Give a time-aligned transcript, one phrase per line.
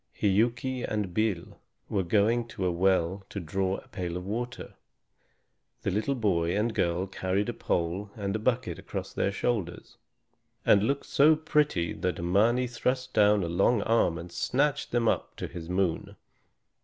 [0.19, 4.73] Hiuki and Bil were going to a well to draw a pail of water.
[5.83, 9.97] The little boy and girl carried a pole and a bucket across their shoulders,
[10.65, 15.35] and looked so pretty that Mâni thrust down a long arm and snatched them up
[15.35, 16.15] to his moon.